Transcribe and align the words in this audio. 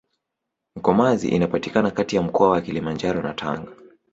mkomazi 0.75 1.27
inapatikana 1.29 1.91
Kati 1.91 2.15
ya 2.15 2.21
mkoa 2.21 2.49
wa 2.49 2.61
kilimanjaro 2.61 3.21
na 3.21 3.33
tanga 3.33 3.71